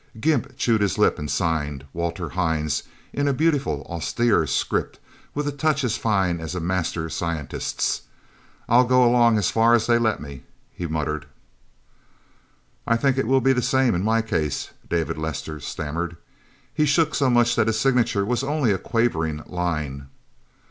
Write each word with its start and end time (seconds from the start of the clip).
Gimp 0.19 0.57
chewed 0.57 0.81
his 0.81 0.97
lip, 0.97 1.19
and 1.19 1.29
signed, 1.29 1.85
"Walter 1.93 2.29
Hines," 2.29 2.81
in 3.13 3.27
a 3.27 3.33
beautiful, 3.33 3.85
austere 3.87 4.47
script, 4.47 4.97
with 5.35 5.47
a 5.47 5.51
touch 5.51 5.83
as 5.83 5.95
fine 5.95 6.39
as 6.39 6.55
a 6.55 6.59
master 6.59 7.07
scientist's. 7.07 8.01
"I'll 8.67 8.85
go 8.85 9.05
along 9.07 9.37
as 9.37 9.51
far 9.51 9.75
as 9.75 9.85
they 9.85 9.99
let 9.99 10.19
me," 10.19 10.41
he 10.73 10.87
muttered. 10.87 11.27
"I 12.87 12.97
think 12.97 13.19
it 13.19 13.27
will 13.27 13.41
be 13.41 13.53
the 13.53 13.61
same 13.61 13.93
in 13.93 14.01
my 14.03 14.23
case," 14.23 14.71
David 14.89 15.19
Lester 15.19 15.59
stammered. 15.59 16.17
He 16.73 16.87
shook 16.87 17.13
so 17.13 17.29
much 17.29 17.55
that 17.55 17.67
his 17.67 17.79
signature 17.79 18.25
was 18.25 18.43
only 18.43 18.71
a 18.71 18.79
quavering 18.79 19.43
line. 19.45 20.07